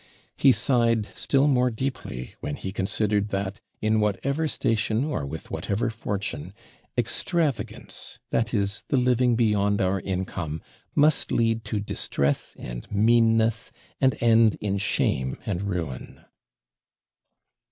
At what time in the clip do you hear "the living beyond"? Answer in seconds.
8.87-9.79